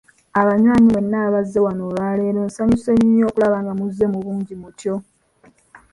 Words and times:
Abanywanyi 0.41 0.87
mwenna 0.93 1.17
abazze 1.27 1.57
wano 1.65 1.81
olwa 1.89 2.09
leero, 2.17 2.39
nsanyuse 2.47 2.91
nnyo 2.97 3.25
okulaba 3.29 3.57
nga 3.63 3.73
muzze 3.79 4.05
mu 4.13 4.19
bungi 4.25 4.53
mutyo. 4.61 4.93